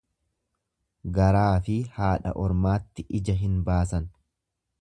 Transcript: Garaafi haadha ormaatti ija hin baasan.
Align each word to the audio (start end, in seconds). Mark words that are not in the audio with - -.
Garaafi 1.17 1.77
haadha 1.99 2.33
ormaatti 2.47 3.09
ija 3.21 3.39
hin 3.43 3.63
baasan. 3.69 4.13